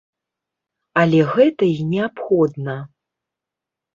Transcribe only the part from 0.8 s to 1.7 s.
Але гэта